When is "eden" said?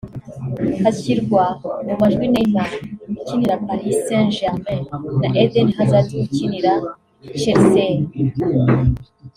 5.43-5.67